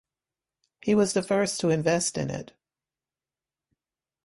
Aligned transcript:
He 0.81 0.95
was 0.95 1.13
the 1.13 1.21
first 1.21 1.59
to 1.59 1.69
invest 1.69 2.17
in 2.17 2.31
it. 2.31 2.53